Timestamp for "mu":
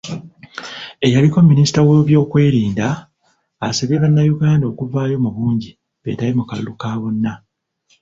5.23-5.29, 6.39-6.43